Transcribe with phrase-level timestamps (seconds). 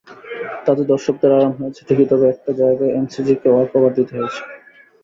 [0.65, 4.41] তাতে দর্শকদের আরাম হয়েছে ঠিকই, তবে একটা জায়গায় এমসিজিকে ওয়াকওভার দিতে হয়েছে।